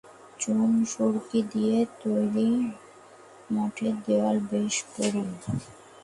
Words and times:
চুন-সুরকি 0.39 1.39
দিয়ে 1.51 1.77
তৈরি 2.01 2.49
মঠের 3.49 3.95
দেয়াল 4.05 4.37
বেশ 4.49 4.75
পুরু। 4.91 5.23